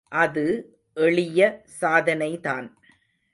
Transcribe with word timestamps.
அது 0.09 0.45
எளிய 0.93 1.63
சாதனைதான். 1.81 2.67